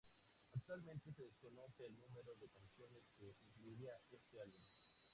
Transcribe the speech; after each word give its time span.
Actualmente 0.53 1.13
se 1.13 1.21
desconoce 1.25 1.85
el 1.85 1.95
número 1.99 2.33
de 2.39 2.49
canciones 2.49 3.07
que 3.19 3.35
incluirá 3.39 3.91
este 4.09 4.41
álbum. 4.41 4.59